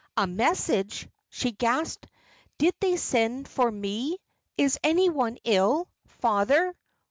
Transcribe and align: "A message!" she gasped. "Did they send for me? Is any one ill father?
"A 0.17 0.25
message!" 0.25 1.07
she 1.29 1.51
gasped. 1.51 2.07
"Did 2.57 2.73
they 2.79 2.97
send 2.97 3.47
for 3.47 3.71
me? 3.71 4.17
Is 4.57 4.79
any 4.83 5.11
one 5.11 5.37
ill 5.45 5.89
father? 6.07 6.75